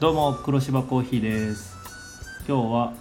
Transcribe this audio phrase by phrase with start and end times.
[0.00, 1.76] どうも黒芝コーヒーです。
[2.46, 2.92] 今日は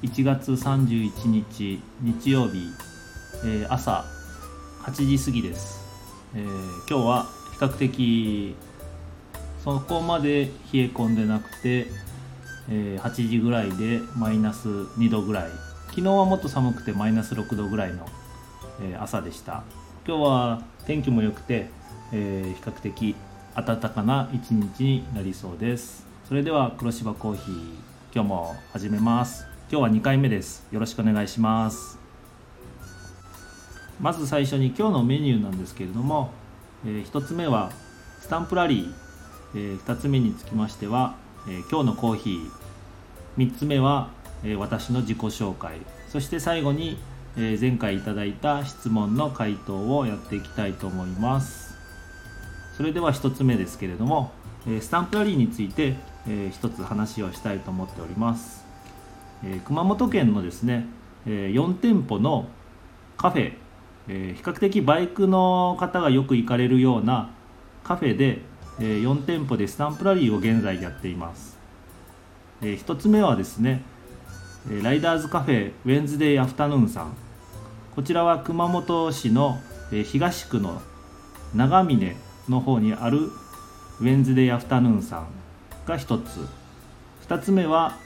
[0.00, 2.70] 1月31日日曜日、
[3.44, 4.06] えー朝
[4.84, 5.84] 8時過ぎです、
[6.34, 6.46] えー
[6.88, 8.56] 今日は比較的
[9.62, 11.88] そこまで冷え込んでなくて、
[12.70, 15.50] えー8時ぐらいでマイナス2度ぐらい。
[15.88, 18.06] 昨日はもっと寒くてマイナス6度ぐらいの、
[18.80, 19.62] え朝でした。
[20.08, 21.68] 今日は天気も良くて、
[22.14, 23.14] えー比較的
[23.54, 26.06] 暖かな一日になりそうです。
[26.26, 27.54] それでは黒芝コーヒー
[28.12, 29.46] 今日も始めます。
[29.70, 30.66] 今日は2回目です。
[30.72, 32.00] よろしくお願いします。
[34.00, 36.32] まず最初に今日のメニューなんですけれども、
[36.84, 37.70] え1つ目は
[38.20, 41.14] スタンプラリー、え2つ目につきましては、
[41.46, 42.50] えー今日のコーヒー。
[43.36, 44.10] 3つ目は、
[44.42, 45.78] えー私の自己紹介。
[46.08, 46.98] そして最後に、
[47.36, 51.76] えー前回いただいた質問の回答をやっていきたいと思います。
[52.76, 54.32] それでは1つ目ですけれども、
[54.66, 55.94] えースタンプラリーについて、
[56.28, 58.64] え1つ話をしたいと思っております、
[59.44, 60.86] えー熊本県のですね、
[61.26, 62.48] え4店舗の
[63.16, 63.52] カフェ、
[64.08, 67.30] えー比較的バイクの方がよく行かれるような
[67.84, 68.40] カフェで、
[68.80, 71.58] え4店舗でスタンプラリーを現在やっています、
[72.62, 73.82] え1つ目はですね
[74.68, 77.14] えライダーズカフェウェンズデイアフタヌーンさん。
[77.94, 79.58] こちらは熊本市の
[79.92, 80.82] え東区の
[81.54, 82.16] 長峰
[82.48, 85.35] の方にあるウェンズデイアフタヌーンさん。
[85.86, 86.46] が1つ。
[87.28, 87.96] 2つ目は、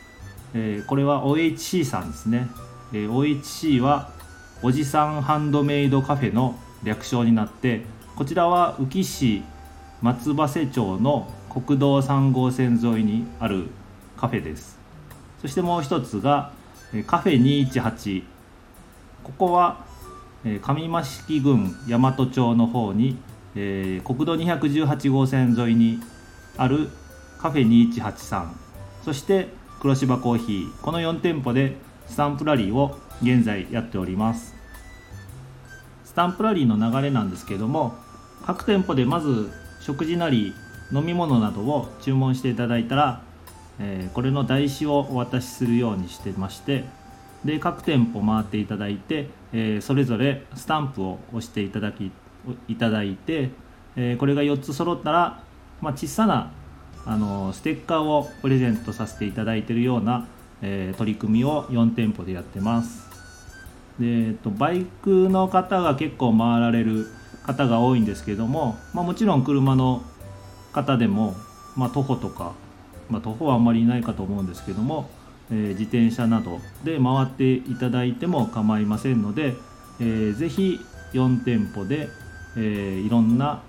[0.54, 2.48] えーこれは OHC さんですね、
[2.92, 4.10] えー OHC は
[4.62, 7.82] おじさんハンドメイドカフェの略称になって
[8.16, 9.42] こちらは宇城市
[10.02, 13.68] 松葉瀬町の国道3号線沿いにある
[14.16, 14.78] カフェです。
[15.40, 16.52] そしてもう一つが
[17.06, 18.22] カフェ218
[19.22, 19.84] ここは
[20.44, 21.06] えー上益
[21.40, 23.16] 城郡大和町の方に、
[23.54, 26.00] えー国道218号線沿いに
[26.56, 26.88] ある
[27.40, 28.48] カフェ2183
[29.02, 29.48] そして
[29.80, 30.80] 黒芝コーヒー。
[30.82, 31.74] この4店舗で
[32.06, 34.54] スタンプラリーを現在やっております。
[36.04, 37.94] スタンプラリーの流れなんですけども
[38.44, 39.50] 各店舗でまず
[39.80, 40.52] 食事なり
[40.92, 43.22] 飲み物などを注文していただいたら、
[43.78, 46.84] えーこれの台紙をお渡しするようにしてまして
[47.44, 52.12] で各店舗回っていただいて、えーそれぞれスタンプを押していただき
[52.68, 53.48] いただいて、
[53.96, 55.42] えーこれが4つ揃ったら、
[55.80, 56.52] まあ、小さな
[57.06, 60.28] あのステッカーをプレゼントさせていただいているような、
[60.62, 63.08] えー取り組みを4店舗でやってます。
[63.98, 67.06] で、えっと、バイクの方が結構回られる
[67.44, 70.02] 方が多いんですけども、まあ、もちろん車の
[70.72, 71.34] 方でも、
[71.76, 72.52] まあ、徒歩とか、
[73.08, 75.10] まあ、徒歩はあんまりいないかと思うんですけども、
[75.50, 79.54] えー自転車などで回っていただいても構いませんので、
[80.00, 80.78] えーぜひ
[81.12, 82.08] 4店舗で、
[82.56, 83.62] えーいろんな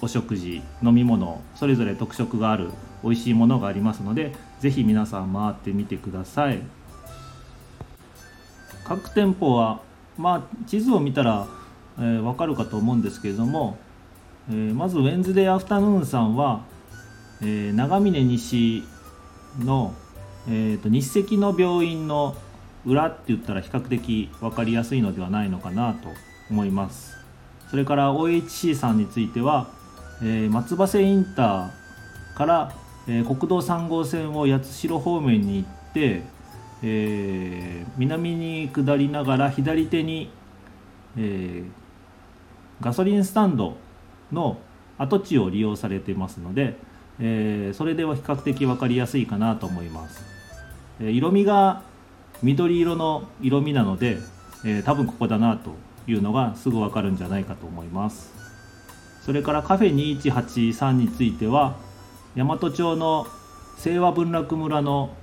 [0.00, 2.70] お食事飲み物それぞれ特色がある
[3.02, 6.60] 美味しいものがありますのでぜひ皆さん回ってみてください。
[8.84, 9.80] 各店舗は
[10.18, 11.46] まあ地図を見たら、
[11.98, 13.78] えーわかるかと思うんですけれども、
[14.50, 16.64] えーまずウェンズデーアフタヌーンさんは、
[17.40, 18.84] えー長峰西
[19.58, 19.94] の、
[20.48, 22.36] えーと日赤の病院の
[22.84, 26.08] 裏って言ったら比較的分かりやすいのではないのかなと
[26.50, 27.23] 思います。
[27.70, 29.68] それから OHC さんについては、
[30.22, 32.72] えー松葉瀬インターから、
[33.08, 36.22] えー国道3号線を八代方面に行って、
[36.82, 40.30] えー南に下りながら左手に、
[41.16, 41.64] え
[42.80, 43.76] ガソリンスタンド
[44.32, 44.58] の
[44.98, 46.76] 跡地を利用されてますので、
[47.18, 50.24] えそれでは比較的分かりやすいかなと思います、
[51.00, 51.82] え色味が
[52.42, 54.18] 緑色の色味なので、
[54.64, 55.74] え多分ここだなと
[56.06, 58.32] いうのがすぐ分かるんじゃないかと思います。
[59.24, 61.76] それからカフェ2183については
[62.36, 63.26] 大和町の
[63.82, 65.14] 清和文楽村の、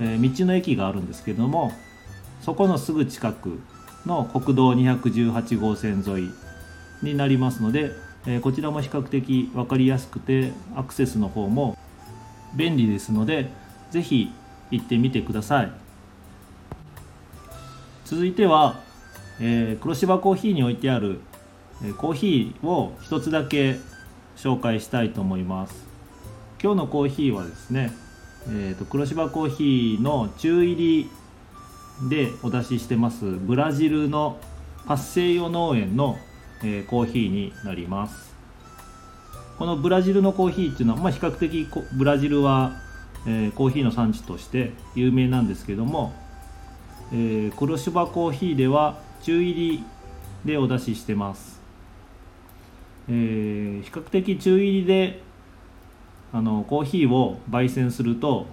[0.00, 1.72] えー道の駅があるんですけども
[2.42, 3.60] そこのすぐ近く
[4.04, 6.30] の国道218号線沿い
[7.02, 7.92] になりますので、
[8.26, 11.78] えーこちらも比較的分かりやすくてアクセスの方も
[12.54, 13.50] 便利ですので
[13.90, 14.30] ぜひ
[14.70, 15.72] 行ってみてください。
[18.04, 18.80] 続いては、
[19.44, 21.18] えー黒芝コーヒーに置いてある、
[21.84, 23.76] えコーヒーを一つだけ
[24.36, 25.84] 紹介したいと思います。
[26.62, 27.92] 今日のコーヒーはですね、
[28.46, 31.10] えーと黒芝コーヒーの中入り
[32.08, 34.38] でお出ししてますブラジルの
[34.86, 36.18] パッセイヨ農園の、
[36.62, 38.32] えーコーヒーになります。
[39.58, 41.66] このブラジルのコーヒーっていうのは、まあ、比較的
[41.96, 42.74] ブラジルは、
[43.26, 46.14] えーコーヒーの産地として有名なんですけども、
[47.12, 49.84] えー黒芝コーヒーでは中入り
[50.44, 51.60] でお出ししてます、
[53.08, 55.22] えー比較的中入りで
[56.32, 58.46] あのコーヒーを焙煎すると、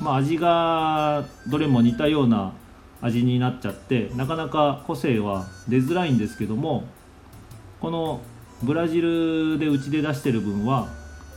[0.00, 2.52] まあ、味がどれも似たような
[3.00, 6.84] 味になっちゃってなかなか個性は出づらいんですけども
[7.80, 8.20] この
[8.62, 10.88] ブラジルでうちで出してる分は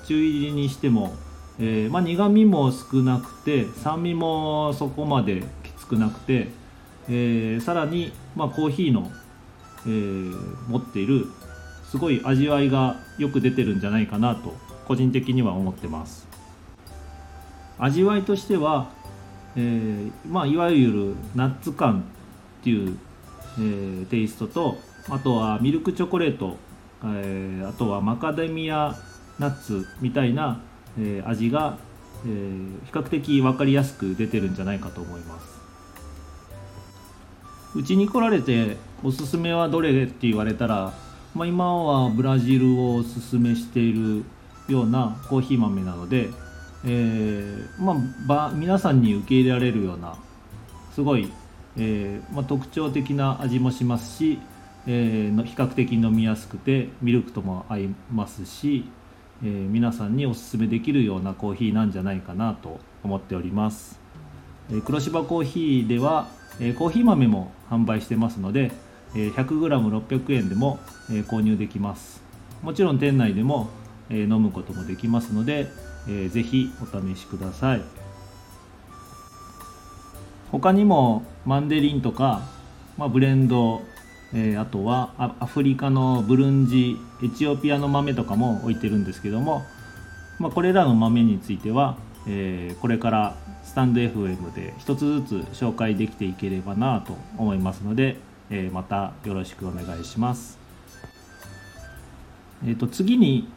[0.05, 1.13] 中入りにしても、
[1.59, 6.49] えー、まあ、苦みも少なくて酸味もそこまできつくなくて、
[7.07, 9.11] えー、さらに、まあ、コーヒーの、
[9.85, 11.27] えー、持っている
[11.89, 14.53] すごい味わいがよく出てるんじゃないかなと
[14.87, 16.27] 個人的には思ってます。
[17.77, 18.89] 味わいとしては、
[19.55, 22.05] えー、まあ、いわゆるナッツ感
[22.61, 22.97] っていう、
[23.59, 24.77] え、テイストと
[25.09, 26.57] あとはミルクチョコレート、
[27.03, 28.97] え、あとはマカデミア
[29.39, 30.61] ナッツみたいな、
[30.99, 31.77] え味が、
[32.25, 32.29] え
[32.85, 35.64] 比較的分かりやすく出てるんじゃないかと思います。
[37.75, 40.93] うちに来られておすすめはどれって言われたら、
[41.33, 44.23] まあ、今はブラジルをおすすめしている
[44.69, 46.29] ようなコーヒー豆なので、
[46.85, 50.17] えー、まあ、皆さんに受け入れられるような
[50.93, 51.29] すごい、
[51.77, 54.39] えー、まあ、特徴的な味もしますし、
[54.87, 58.85] えー、比較的飲みやすくてミルクとも合いますし、
[59.43, 63.99] え皆さんにおすすめできるようなコーヒーなんじゃないかなと思っております、
[64.71, 66.29] え黒芝コーヒーでは、
[66.59, 68.71] えコーヒー豆も販売してますので、
[69.15, 70.79] え 100g600 円でも、
[71.09, 72.21] え購入できます。
[72.63, 73.69] もちろん店内でも
[74.09, 75.67] え飲むこともできますので、
[76.07, 77.81] えー、ぜひお試しください。
[80.51, 82.41] 他にもマンデリンとか、
[82.97, 83.81] まあ、ブレンド、
[84.33, 89.63] え、あとはアフリカのブルンジエチオピアの豆とかも置いてるんですけども、
[90.39, 98.17] まあ、これらの豆については、えー、これからスタンド FM で一つずつ紹介できていければなと思いますので、
[98.49, 100.57] えー、またよろしくお願いします。
[102.65, 103.47] えー、と次に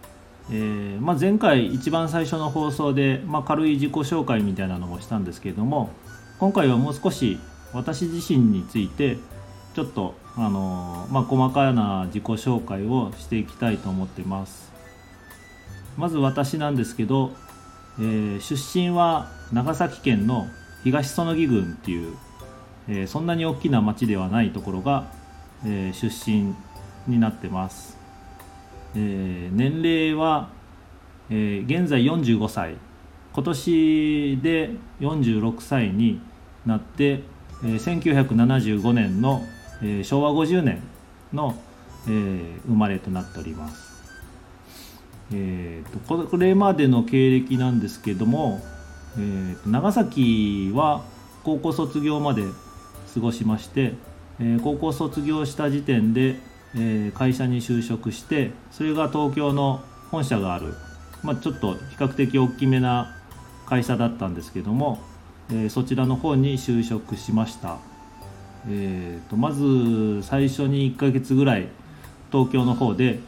[0.50, 5.90] えー、まあ、前回一番最初の放送で、まあ、軽い自己紹介みたいなのもしたんですけれども
[6.38, 7.38] 今回はもう少し
[7.74, 9.18] 私自身について
[9.74, 14.72] ちょっと、あの、まあ、細かな自己紹介をしていきたいと思ってます
[15.96, 17.32] まず私なんですけど、
[18.00, 20.46] えー、出身は長崎県の
[20.84, 22.16] 東園木郡っていう、
[22.88, 25.10] えそんなに大きな町ではないところが、
[25.66, 26.54] え出身
[27.06, 27.98] になってます
[28.94, 30.50] え、年齢は、
[31.30, 32.76] え、現在45歳
[33.32, 34.70] 今年で
[35.00, 36.20] 46歳に
[36.64, 37.22] なって、
[37.64, 39.42] えー、1975年の、
[39.82, 40.82] え、昭和50年
[41.32, 41.54] の、
[42.08, 43.87] え、生まれとなっております。
[45.32, 48.60] えーと、これまでの経歴なんですけども、
[49.16, 51.04] えーと、長崎は
[51.44, 52.42] 高校卒業まで
[53.12, 53.94] 過ごしまして、
[54.40, 56.36] えー、高校卒業した時点で、
[56.74, 60.74] えー、会社に就職してそれが東京の本社がある、
[61.22, 63.14] まあ、ちょっと比較的大きめな
[63.66, 64.98] 会社だったんですけども、
[65.50, 67.78] えー、そちらの方に就職しました、
[68.66, 71.68] えーと、まず最初に1ヶ月ぐらい
[72.30, 73.20] 東京の方で、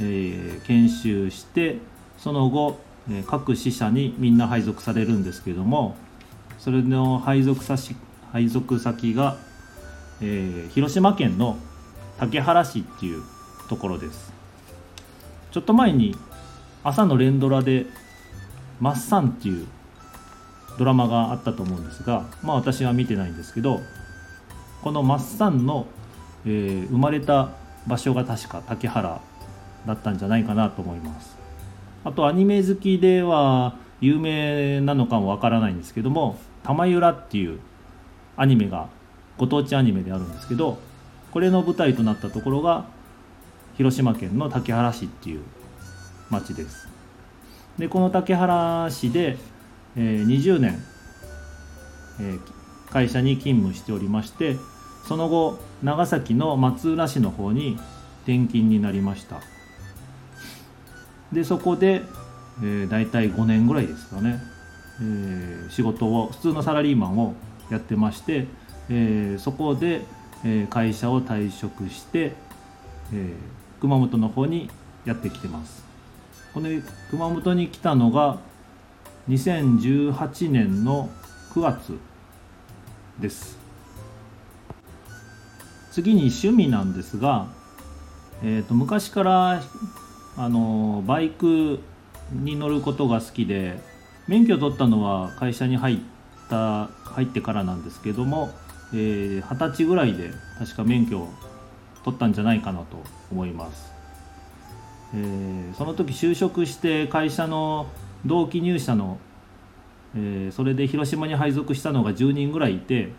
[0.00, 1.78] え、研修して
[2.18, 2.78] その後
[3.26, 5.96] 各支社にみんな配属されるんですけども
[6.58, 7.96] それの配属先
[8.32, 9.36] 配属先が、
[10.20, 11.56] えー、広島県の
[12.18, 13.22] 竹原市っていう
[13.68, 14.32] ところです。
[15.52, 16.14] ちょっと前に
[16.84, 17.86] 朝の連ドラで
[18.80, 19.66] 「マッサン」っていう
[20.78, 23.80] ドラマがあったと思うんですがまあ私は見てないんですけど
[24.82, 25.86] このマッサンの、
[26.44, 27.50] えー、生まれた
[27.86, 29.20] 場所が確か竹原
[29.86, 31.36] だったんじゃないかなと思います。
[32.04, 37.58] あとアニメ好きでは有名なのかもわからないんですけども「玉ゆら」っていう
[38.36, 38.88] アニメが
[39.38, 40.78] ご当地アニメであるんですけど
[41.32, 42.84] これの舞台となったところが
[43.76, 45.42] 広島県の竹原市っていう
[46.30, 46.88] 町です。
[47.78, 49.36] でこの竹原市で、
[49.96, 50.78] えー、20年、
[52.20, 54.56] えー、会社に勤務しておりまして
[55.06, 57.78] その後長崎の松浦市の方に
[58.22, 59.40] 転勤になりました。
[61.36, 62.02] でそこで、
[62.62, 64.42] えー、大体5年ぐらいですかね、
[65.00, 67.34] えー、仕事を普通のサラリーマンを
[67.70, 68.46] やってまして、
[68.88, 70.02] えー、そこで
[70.44, 72.32] え会社を退職して、
[73.12, 73.32] え
[73.80, 74.70] 熊本の方に
[75.04, 75.84] やってきてます。
[76.54, 76.68] この
[77.10, 78.38] 熊本に来たのが
[79.28, 81.10] 2018年の
[81.52, 81.98] 9月
[83.20, 83.58] です。
[85.90, 87.48] 次に趣味なんですが、
[88.42, 89.62] えーと、昔から
[90.36, 91.80] あのバイク
[92.32, 93.78] に乗ることが好きで
[94.28, 95.98] 免許取ったのは会社に入っ
[96.50, 98.50] た入ってからなんですけども
[98.92, 101.28] えー、歳ぐらいで確か免許を
[102.04, 103.02] 取ったんじゃないかなと
[103.32, 103.92] 思います、
[105.14, 107.88] えー、その時就職して会社の
[108.24, 109.18] 同期入社の、
[110.14, 113.10] えー、それで広島に配属したのが10人ぐらいいて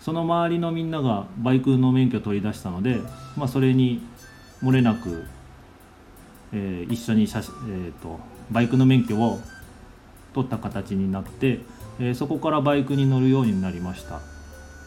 [0.00, 2.98] その周りのみんながバイクの免許を取り出したので、
[3.36, 4.02] まあ、それに
[4.62, 5.24] 漏れなく、
[6.54, 8.20] えー、一緒に写、えーと、
[8.50, 9.40] バイクの免許を
[10.32, 11.58] 取った形になって、
[11.98, 14.20] えー、そこからバイクに乗るようになりました。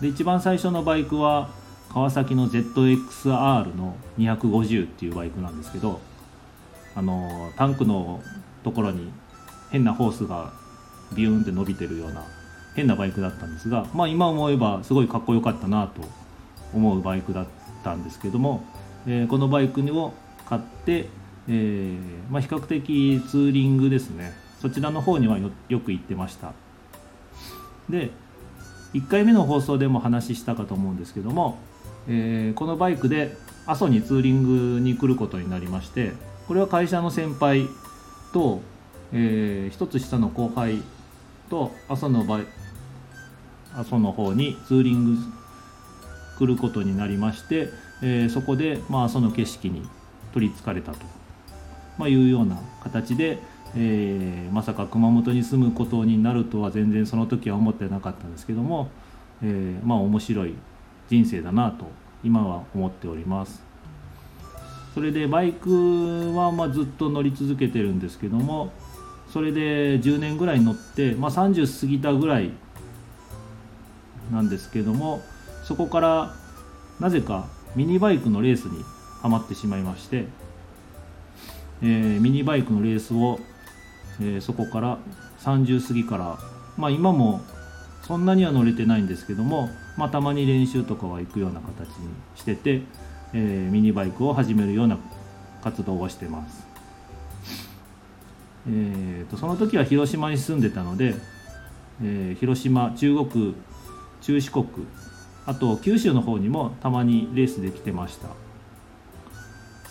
[0.01, 1.49] で一番最初のバイクは
[1.89, 5.99] 川崎の ZXR の250っていうバイクなんですけど
[6.95, 8.21] あのタンクの
[8.63, 9.11] ところに
[9.71, 10.53] 変なホースが
[11.13, 12.23] ビューンって伸びてるような
[12.75, 16.03] 変なバイクだったんですが、まあ、今思えばすごいかっこよかったなと
[16.73, 17.47] 思うバイクだっ
[17.83, 18.63] たんですけども、
[19.07, 20.13] えー、このバイクを
[20.47, 21.09] 買って、
[21.49, 21.97] えー、
[22.31, 24.33] まあ、比較的ツーリングですね。
[24.61, 26.53] そちらの方にはよく行ってました。
[27.89, 28.11] で
[28.93, 31.57] 1回目の放送でも話したかと思うんですけども、
[32.07, 33.35] えー、このバイクで
[33.65, 36.13] 阿蘇にツーリングに来ることになりまして
[36.47, 37.67] これは会社の先輩
[38.33, 38.61] と、
[39.11, 40.81] えー、一つ下の後輩
[41.49, 42.45] と阿蘇のバイ
[43.75, 45.21] 阿蘇の方にツーリング
[46.39, 47.69] 来ることになりまして、
[48.01, 49.87] えー、そこで、まあ、阿蘇の景色に
[50.33, 50.99] 取りつかれたと、
[51.97, 53.39] まあ、いうような形で、
[53.75, 58.89] えー、まさか熊本に住むことになるとは全然その時は思ってなかったんですけども、
[59.43, 60.55] えー、まあ面白い
[61.09, 61.85] 人生だなと
[62.23, 63.67] 今は思っております。
[64.93, 68.71] それでバイクはまずっと乗り続けてるんですけども
[69.31, 72.49] それで10年ぐらい乗って、まあ、30過ぎたぐらい
[74.31, 75.21] なんですけども
[75.63, 76.33] そこから
[76.99, 78.83] なぜかミニバイクのレースに
[79.21, 80.25] はまってしまいまして、
[81.81, 83.39] えー、ミニバイクのレースを、
[84.19, 84.97] えー、そこから
[85.39, 86.37] 30過ぎから
[86.77, 87.41] まあ今も
[88.03, 92.81] そんなには乗れてないんですけども、まあ、たまに練習とかは行くような形にしてて、
[93.33, 94.97] えー、ミニバイクを始めるような
[95.61, 96.65] 活動をしてます。
[98.69, 101.15] えーと、その時は広島に住んでたので、
[102.03, 103.55] えー、広島中国
[104.21, 104.65] 中四国
[105.45, 108.27] あと九州の方にもたまにレースで来てました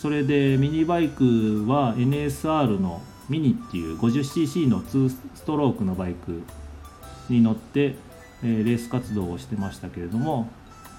[0.07, 6.45] それでミニバイクは NSR のミニっていう 50cc の2ストロークのバイク
[7.29, 7.97] に乗って、
[8.45, 10.49] えー、レース活動をしてましたけれども、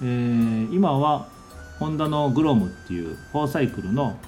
[0.02, 1.26] えー、今は
[1.78, 4.18] ホンダのグロムっていう4サイクルの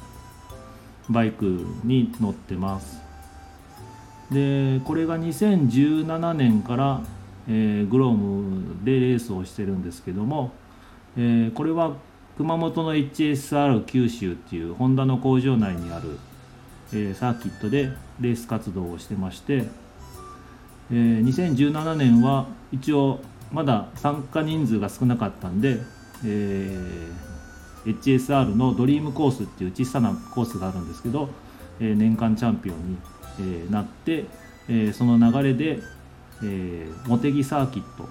[1.11, 1.45] バイク
[1.85, 3.03] に乗ってます。
[4.31, 7.03] でこれが2017年から
[7.49, 10.53] えー、グロームでレースをしてるんですけども、
[11.17, 11.97] えー、これは
[12.41, 16.19] 熊本の HSR 九州っていうホンダの工場内にある、
[16.91, 19.65] えー、サーキットでレース活動をしてまして、
[20.91, 23.21] えー、2017年は一応
[23.53, 25.81] まだ参加人数が少なかったんで、
[26.25, 31.29] えー、HSR のドリームコースっていう小さなコースがあるんですけど、
[31.79, 32.97] えー、年間チャンピオンに、
[33.39, 34.25] えー、なって、
[34.67, 35.81] えー、その流れで
[36.43, 38.09] えー、茂木サーキット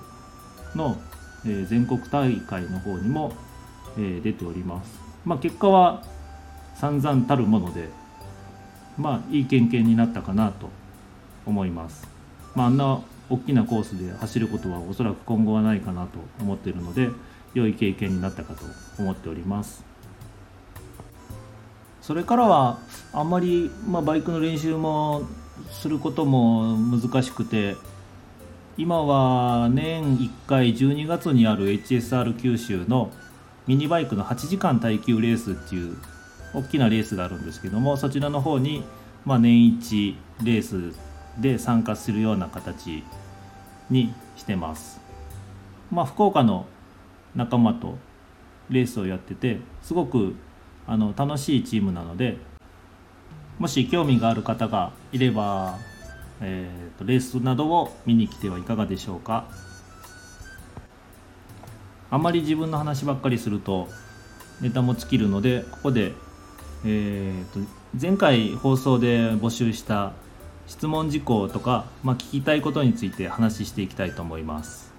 [0.77, 0.98] の、
[1.45, 3.33] えー、全国大会の方にも、
[3.98, 5.00] えー、出ております。
[5.25, 6.03] まあ、結果は
[6.75, 7.89] 散々たるもので、
[8.98, 10.69] まあ、いい経験になったかなと
[11.46, 12.08] 思います。
[12.55, 17.10] まあ、あんな大きなコースで走ることはおそらく今後はないかなと思っているので、
[17.53, 18.63] 良い経験になったかと
[18.98, 19.84] 思っております。
[22.01, 22.79] それからは
[23.13, 25.24] あんまり、まあ、バイクの練習も
[25.69, 27.75] することも難しくて
[28.77, 33.12] 今は年1回12月にある HSR 九州の
[33.69, 35.95] ミニバイクの8時間耐久レースっていう
[36.55, 38.83] 大きなレースがあるんですけどもそちらの方に、
[39.25, 40.95] まあ、年一レース
[41.39, 43.03] で参加するような形
[43.91, 44.99] にしてます。
[45.91, 46.65] まあ、福岡の
[47.35, 47.99] 仲間と
[48.71, 50.33] レースをやっててすごく
[50.88, 52.38] あの楽しいチームなので
[53.59, 55.77] もし興味がある方がいれば
[56.41, 59.45] えーと、レースなどを見に来てはいかがでしょうか
[62.11, 63.87] あまり自分の話ばっかりすると
[64.61, 66.13] ネタも尽きるのでここで、
[66.85, 67.59] えーと、
[67.99, 70.13] 前回放送で募集した
[70.67, 74.93] 質問事項とか、まあ、聞きたいことについて話していきたいと思います。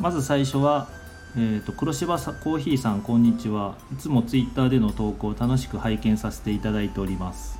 [0.00, 0.88] まず最初は、
[1.36, 3.76] えーと、黒柴コーヒーさんこんにちは。
[3.92, 7.58] いつもツイッターでの投稿楽しく拝見させていただいております。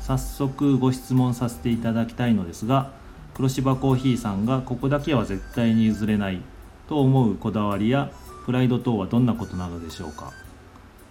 [0.00, 2.92] 早速ご質問させていただきたいのですが
[3.32, 6.42] 黒芝コーヒーさんがここだけは絶対に譲れない。
[6.88, 8.10] と思うこだわりや
[8.46, 10.32] プライド等はどんなことなのでしょうか？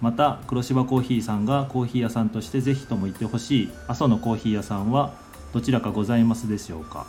[0.02, 5.14] また黒芝コーヒーさんがコーヒー屋さんとしてぜひとも行ってほしい阿蘇のコーヒー屋さんは
[5.54, 7.08] どちらかございますでしょうか、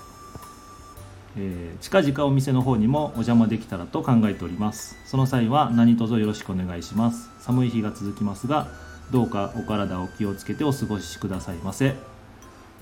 [1.37, 4.97] えー、近々お店の方にもお邪魔できたらと考えております。
[5.06, 7.30] その際は何卒よろしくお願いします。
[7.40, 8.68] 寒い日が続きますが
[9.11, 11.94] どうかお体を気をつけてお過ごしくださいませ、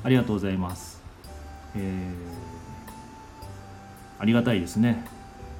[0.05, 1.01] ありがとうございます。
[1.75, 5.05] えー、ありがたいですね。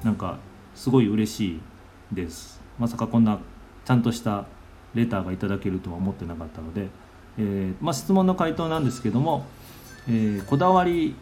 [0.03, 0.37] なんか
[0.75, 1.45] すごい嬉し
[2.11, 2.61] いです。
[2.79, 3.39] まさかこんな
[3.85, 4.45] ちゃんとした
[4.95, 6.87] レターがいただけるとは思ってなかったので、
[7.37, 9.45] えー、まあ、質問の回答なんですけども、
[10.07, 11.15] えー、こだわり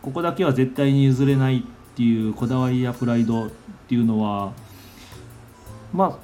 [0.00, 1.62] ここだけは絶対に譲れないっ
[1.94, 3.50] ていうこだわりやプライドっ
[3.88, 4.52] ていうのは
[5.92, 6.18] まあ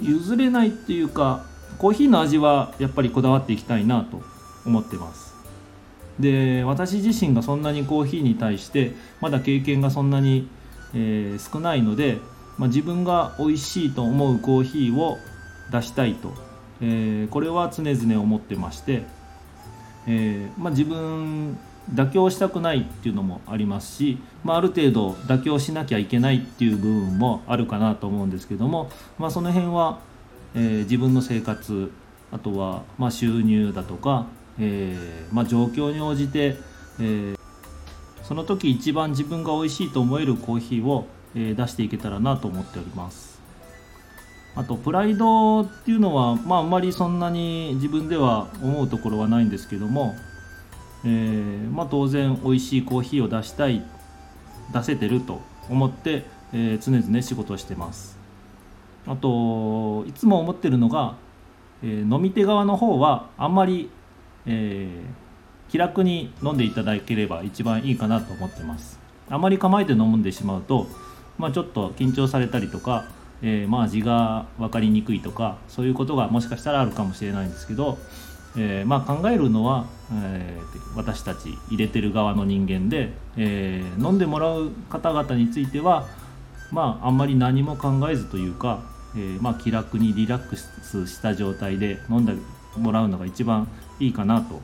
[0.00, 1.46] 譲れないっていうか
[1.78, 4.22] コーヒーの味はやっぱりこだわっていきたいなと
[4.64, 5.34] 思ってます。
[6.20, 10.48] で私自身がそんなにコーヒーに対してまだ経験がそんなに、
[10.98, 12.18] えー、少ないので、
[12.56, 15.18] まあ、自分が美味しいと思うコーヒーを
[15.70, 16.32] 出したいと、
[16.80, 19.02] えー、これは常々思ってまして、
[20.06, 21.58] えー、まあ、自分
[21.92, 30.00] 妥協したくないっていうのもありますし、まあ、ある程度妥協しなきゃいけないっていう部分もあるかなと思うんですけども、まあ、その辺は、
[30.54, 31.92] えー、自分の生活
[32.32, 34.26] あとはま収入だとか、
[34.58, 34.96] え、
[35.30, 36.56] ま、状況に応じて、
[36.98, 37.38] えー、
[38.26, 43.40] その時一番自分が美味しいと思えるコーヒーを、え出していけたらなと思っております。
[44.56, 50.14] あとプライドっていうのは、まあ、あんまりそんなに自分では思うところはないんですけども、
[51.04, 53.84] えー、まあ、当然美味しいコーヒーを出したい
[54.72, 58.18] 出せてると思って、えー、常々仕事をしてます
[59.06, 61.16] あといつも思ってるのが、
[61.82, 63.90] えー、飲み手側の方はあんまり、
[64.46, 65.04] え
[65.68, 68.98] 気楽に飲んでいただければ一番いいかなと思ってます。
[69.28, 70.86] あまり構えて飲んでしまうと、
[71.38, 73.06] まあ、ちょっと緊張されたりとか、
[73.42, 77.98] えまあ味が分かりにくいとかそういうことがもしかしたらあるかもしれないんですけど
[78.58, 86.06] えー、まあ、考えるのは、えー、私たち入れてる側の人間で、えー、飲んでもらう方々については、
[86.72, 88.82] まあ、あんまり何も考えずというか、
[89.14, 92.32] えまあ、気楽にリラックスした状態で飲んで
[92.76, 93.68] もらうのが一番
[94.00, 94.60] いいかなと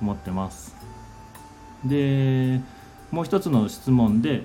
[0.00, 0.74] 思ってます。
[1.84, 2.60] で
[3.10, 4.42] もう一つの質問で、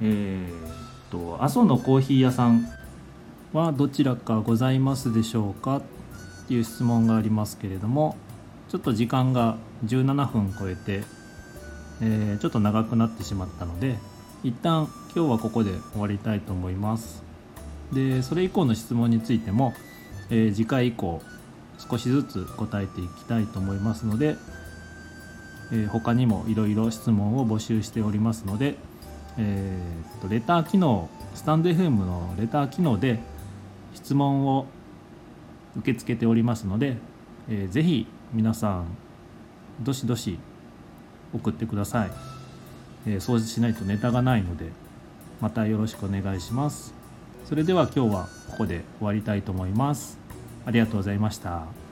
[0.00, 2.66] えーと、阿蘇のコーヒー屋さん
[3.52, 5.82] はどちらかございますでしょうかっ
[6.48, 8.16] ていう質問がありますけれども
[8.68, 9.56] ちょっと時間が
[9.86, 11.04] 17分超えて、
[12.02, 13.96] えー、ちょっと長くなってしまったので
[14.42, 17.22] 一旦今日はここで終わりたいと思います
[17.92, 19.72] でそれ以降の質問についても、
[20.30, 21.22] えー、次回以降
[21.78, 24.36] 少しずつ答えていきたいと思いますので、
[25.72, 28.76] えー、他にもいろいろ質問を募集しておりますので、
[29.38, 33.20] えー、とレター機能スタンド FM のレター機能で
[33.94, 34.66] 質問を
[35.76, 36.96] 受け付けておりますので、
[37.48, 38.86] えー、ぜひ皆さん
[39.80, 40.38] どしどし
[41.34, 42.10] 送ってください、
[43.06, 44.70] えー、掃除しないとネタがないので
[45.40, 46.94] またよろしくお願いします。
[47.44, 50.25] それでは今日はここで終わりたいと思います。
[50.66, 51.85] ありがとうございました。